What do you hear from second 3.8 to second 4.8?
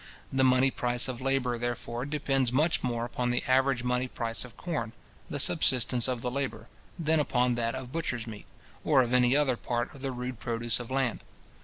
money price of